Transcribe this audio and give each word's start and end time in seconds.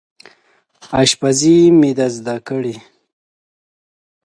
اشپزي 1.01 1.57
مې 1.79 1.91
ده 1.97 2.07
زده 2.17 2.35
کړې 2.47 2.75